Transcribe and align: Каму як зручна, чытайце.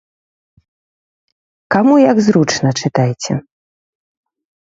Каму 1.75 1.95
як 2.11 2.17
зручна, 2.27 2.69
чытайце. 2.83 3.33